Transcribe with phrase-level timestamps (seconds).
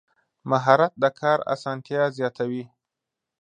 [0.49, 2.63] مهارت د کار اسانتیا زیاتوي.